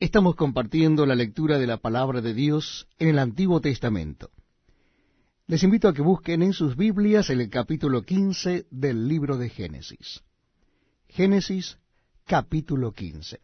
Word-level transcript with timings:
Estamos 0.00 0.34
compartiendo 0.34 1.04
la 1.04 1.14
lectura 1.14 1.58
de 1.58 1.66
la 1.66 1.76
palabra 1.76 2.22
de 2.22 2.32
Dios 2.32 2.88
en 2.98 3.08
el 3.10 3.18
Antiguo 3.18 3.60
Testamento. 3.60 4.30
Les 5.46 5.62
invito 5.62 5.88
a 5.88 5.92
que 5.92 6.00
busquen 6.00 6.42
en 6.42 6.54
sus 6.54 6.74
Biblias 6.74 7.28
el 7.28 7.50
capítulo 7.50 8.00
15 8.00 8.66
del 8.70 9.08
libro 9.08 9.36
de 9.36 9.50
Génesis. 9.50 10.22
Génesis 11.06 11.76
capítulo 12.24 12.92
15. 12.92 13.40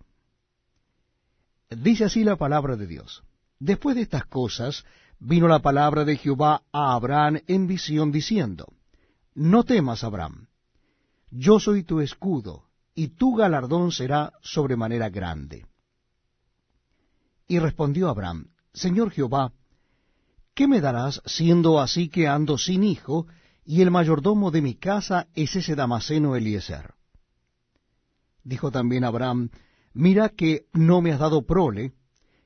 Dice 1.73 2.05
así 2.07 2.25
la 2.25 2.37
palabra 2.37 2.77
de 2.77 2.87
Dios. 2.87 3.23
Después 3.59 3.95
de 3.95 4.01
estas 4.01 4.25
cosas 4.25 4.87
vino 5.19 5.49
la 5.49 5.59
palabra 5.59 6.07
de 6.07 6.17
Jehová 6.17 6.63
a 6.73 6.95
Abraham 6.95 7.43
en 7.49 7.67
visión 7.67 8.11
diciendo, 8.11 8.73
No 9.35 9.65
temas, 9.65 10.05
Abraham, 10.05 10.47
yo 11.31 11.61
soy 11.61 11.83
tu 11.83 12.01
escudo, 12.01 12.65
y 12.95 13.09
tu 13.09 13.35
galardón 13.35 13.93
será 13.93 14.33
sobremanera 14.41 15.11
grande. 15.11 15.67
Y 17.49 17.59
respondió 17.59 18.09
Abraham, 18.09 18.49
Señor 18.73 19.11
Jehová, 19.11 19.53
¿qué 20.55 20.67
me 20.67 20.81
darás 20.81 21.23
siendo 21.27 21.81
así 21.81 22.09
que 22.09 22.27
ando 22.27 22.59
sin 22.59 22.83
hijo, 22.83 23.27
y 23.65 23.83
el 23.83 23.91
mayordomo 23.91 24.51
de 24.51 24.63
mi 24.63 24.75
casa 24.75 25.29
es 25.35 25.55
ese 25.57 25.75
Damaseno 25.75 26.35
Eliezer? 26.37 26.95
Dijo 28.43 28.71
también 28.71 29.05
Abraham, 29.05 29.51
Mira 29.93 30.29
que 30.29 30.67
no 30.73 31.01
me 31.01 31.13
has 31.13 31.21
dado 31.21 31.47
prole, 31.47 31.93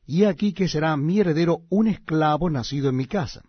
y 0.07 0.25
aquí 0.25 0.53
que 0.53 0.69
será 0.69 0.97
mi 0.97 1.21
heredero 1.21 1.63
un 1.69 1.89
esclavo 1.89 2.49
nacido 2.51 2.89
en 2.89 2.97
mi 2.97 3.07
casa. 3.07 3.43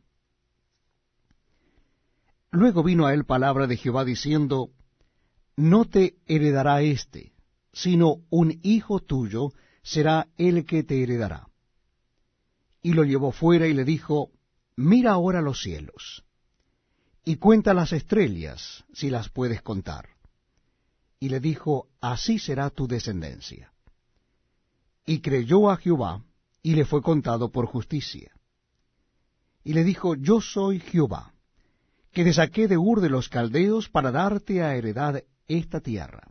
Luego 2.49 2.83
vino 2.83 3.05
a 3.05 3.13
él 3.13 3.25
palabra 3.25 3.67
de 3.67 3.77
Jehová 3.77 4.03
diciendo, 4.05 4.71
No 5.55 5.85
te 5.85 6.15
heredará 6.25 6.81
éste, 6.81 7.33
sino 7.73 8.17
un 8.29 8.59
hijo 8.63 8.99
tuyo 8.99 9.51
será 9.83 10.27
el 10.37 10.65
que 10.65 10.83
te 10.83 11.01
heredará. 11.01 11.47
Y 12.81 12.93
lo 12.93 13.03
llevó 13.03 13.31
fuera 13.31 13.67
y 13.67 13.73
le 13.73 13.83
dijo, 13.83 14.31
Mira 14.75 15.11
ahora 15.11 15.41
los 15.41 15.61
cielos, 15.61 16.23
y 17.23 17.35
cuenta 17.35 17.73
las 17.73 17.93
estrellas, 17.93 18.83
si 18.93 19.09
las 19.09 19.29
puedes 19.29 19.61
contar. 19.61 20.09
Y 21.19 21.29
le 21.29 21.39
dijo, 21.39 21.89
Así 21.99 22.39
será 22.39 22.69
tu 22.69 22.87
descendencia. 22.87 23.71
Y 25.05 25.21
creyó 25.21 25.69
a 25.69 25.77
Jehová, 25.77 26.23
y 26.63 26.75
le 26.75 26.85
fue 26.85 27.01
contado 27.01 27.51
por 27.51 27.65
justicia. 27.65 28.31
Y 29.63 29.73
le 29.73 29.83
dijo, 29.83 30.15
Yo 30.15 30.41
soy 30.41 30.79
Jehová, 30.79 31.33
que 32.11 32.23
te 32.23 32.33
saqué 32.33 32.67
de 32.67 32.77
Ur 32.77 33.01
de 33.01 33.09
los 33.09 33.29
Caldeos 33.29 33.89
para 33.89 34.11
darte 34.11 34.63
a 34.63 34.75
heredad 34.75 35.23
esta 35.47 35.79
tierra. 35.79 36.27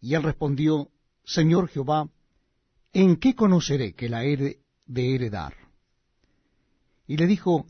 Y 0.00 0.14
él 0.14 0.22
respondió, 0.22 0.90
Señor 1.24 1.68
Jehová, 1.68 2.08
¿en 2.92 3.16
qué 3.16 3.34
conoceré 3.34 3.94
que 3.94 4.08
la 4.08 4.24
he 4.24 4.60
de 4.86 5.14
heredar? 5.14 5.54
Y 7.06 7.16
le 7.16 7.26
dijo, 7.26 7.66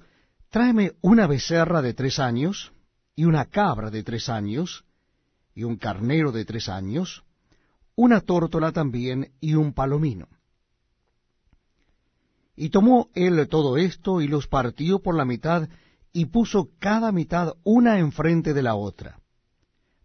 tráeme 0.48 0.92
una 1.00 1.26
becerra 1.26 1.82
de 1.82 1.94
tres 1.94 2.18
años, 2.18 2.72
y 3.14 3.24
una 3.24 3.46
cabra 3.46 3.90
de 3.90 4.02
tres 4.02 4.28
años, 4.28 4.84
y 5.54 5.64
un 5.64 5.76
carnero 5.76 6.32
de 6.32 6.44
tres 6.44 6.68
años, 6.68 7.24
una 7.96 8.20
tórtola 8.20 8.72
también, 8.72 9.32
y 9.40 9.54
un 9.54 9.72
palomino. 9.72 10.28
Y 12.56 12.70
tomó 12.70 13.10
él 13.14 13.46
todo 13.48 13.76
esto, 13.76 14.20
y 14.20 14.28
los 14.28 14.46
partió 14.46 15.00
por 15.00 15.14
la 15.14 15.24
mitad, 15.24 15.68
y 16.12 16.26
puso 16.26 16.70
cada 16.78 17.12
mitad 17.12 17.54
una 17.62 17.98
enfrente 17.98 18.54
de 18.54 18.62
la 18.62 18.74
otra, 18.74 19.20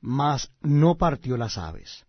mas 0.01 0.51
no 0.61 0.95
partió 0.95 1.37
las 1.37 1.57
aves 1.57 2.05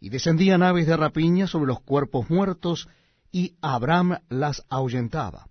y 0.00 0.08
descendían 0.08 0.62
aves 0.62 0.86
de 0.86 0.96
rapiña 0.96 1.46
sobre 1.46 1.68
los 1.68 1.80
cuerpos 1.80 2.30
muertos, 2.30 2.88
y 3.30 3.54
Abraham 3.60 4.18
las 4.28 4.64
ahuyentaba. 4.68 5.48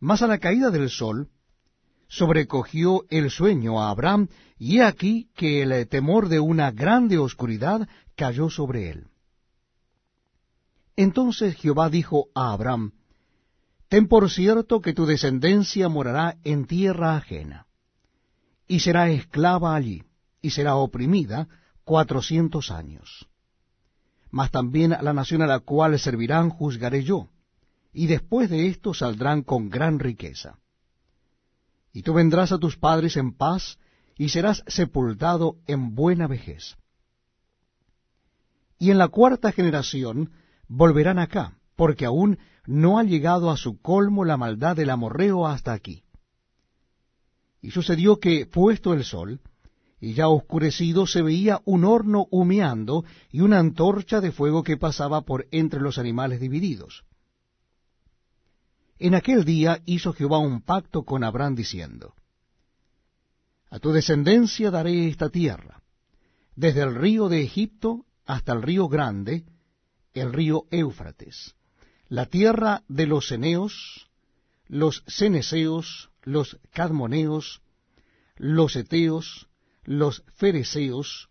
Mas 0.00 0.22
a 0.22 0.26
la 0.26 0.38
caída 0.38 0.70
del 0.70 0.88
sol, 0.88 1.28
sobrecogió 2.08 3.04
el 3.10 3.30
sueño 3.30 3.80
a 3.80 3.90
Abraham, 3.90 4.28
y 4.58 4.78
he 4.78 4.82
aquí 4.82 5.28
que 5.36 5.62
el 5.62 5.88
temor 5.88 6.28
de 6.28 6.40
una 6.40 6.70
grande 6.70 7.18
oscuridad 7.18 7.86
cayó 8.16 8.50
sobre 8.50 8.90
él. 8.90 9.08
Entonces 10.96 11.54
Jehová 11.54 11.90
dijo 11.90 12.26
a 12.34 12.52
Abraham, 12.52 12.92
Ten 13.88 14.08
por 14.08 14.30
cierto 14.30 14.80
que 14.80 14.92
tu 14.92 15.06
descendencia 15.06 15.88
morará 15.88 16.36
en 16.44 16.66
tierra 16.66 17.16
ajena, 17.16 17.66
y 18.66 18.80
será 18.80 19.10
esclava 19.10 19.74
allí, 19.74 20.02
y 20.42 20.50
será 20.50 20.76
oprimida, 20.76 21.48
cuatrocientos 21.88 22.70
años. 22.70 23.26
Mas 24.30 24.50
también 24.50 24.92
a 24.92 25.00
la 25.00 25.14
nación 25.14 25.40
a 25.40 25.46
la 25.46 25.60
cual 25.60 25.98
servirán 25.98 26.50
juzgaré 26.50 27.02
yo, 27.02 27.30
y 27.94 28.08
después 28.08 28.50
de 28.50 28.66
esto 28.66 28.92
saldrán 28.92 29.40
con 29.40 29.70
gran 29.70 29.98
riqueza. 29.98 30.58
Y 31.94 32.02
tú 32.02 32.12
vendrás 32.12 32.52
a 32.52 32.58
tus 32.58 32.76
padres 32.76 33.16
en 33.16 33.32
paz, 33.32 33.78
y 34.18 34.28
serás 34.28 34.64
sepultado 34.66 35.56
en 35.66 35.94
buena 35.94 36.26
vejez. 36.26 36.76
Y 38.78 38.90
en 38.90 38.98
la 38.98 39.08
cuarta 39.08 39.50
generación 39.50 40.32
volverán 40.68 41.18
acá, 41.18 41.56
porque 41.74 42.04
aún 42.04 42.38
no 42.66 42.98
ha 42.98 43.02
llegado 43.02 43.50
a 43.50 43.56
su 43.56 43.80
colmo 43.80 44.26
la 44.26 44.36
maldad 44.36 44.76
del 44.76 44.90
amorreo 44.90 45.46
hasta 45.46 45.72
aquí. 45.72 46.04
Y 47.62 47.70
sucedió 47.70 48.20
que, 48.20 48.44
puesto 48.44 48.92
el 48.92 49.04
sol, 49.04 49.40
y 50.00 50.14
ya 50.14 50.28
oscurecido 50.28 51.06
se 51.06 51.22
veía 51.22 51.60
un 51.64 51.84
horno 51.84 52.26
humeando 52.30 53.04
y 53.30 53.40
una 53.40 53.58
antorcha 53.58 54.20
de 54.20 54.32
fuego 54.32 54.62
que 54.62 54.76
pasaba 54.76 55.22
por 55.22 55.46
entre 55.50 55.80
los 55.80 55.98
animales 55.98 56.40
divididos. 56.40 57.04
En 58.98 59.14
aquel 59.14 59.44
día 59.44 59.80
hizo 59.86 60.12
Jehová 60.12 60.38
un 60.38 60.62
pacto 60.62 61.04
con 61.04 61.24
Abraham 61.24 61.54
diciendo, 61.54 62.14
A 63.70 63.78
tu 63.78 63.92
descendencia 63.92 64.70
daré 64.70 65.08
esta 65.08 65.30
tierra, 65.30 65.82
desde 66.54 66.82
el 66.82 66.94
río 66.94 67.28
de 67.28 67.42
Egipto 67.42 68.04
hasta 68.24 68.52
el 68.52 68.62
río 68.62 68.88
grande, 68.88 69.44
el 70.14 70.32
río 70.32 70.64
Éufrates, 70.70 71.54
la 72.08 72.26
tierra 72.26 72.82
de 72.88 73.06
los 73.06 73.30
Eneos, 73.30 74.08
los 74.66 75.04
Ceneseos, 75.06 76.10
los 76.22 76.58
Cadmoneos, 76.72 77.62
los 78.36 78.76
Eteos, 78.76 79.47
los 79.88 80.22
fereceos, 80.34 81.30